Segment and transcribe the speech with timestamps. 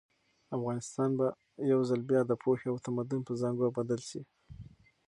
[0.57, 1.27] افغانستان به
[1.71, 4.21] یو ځل بیا د پوهې او تمدن په زانګو بدل شي.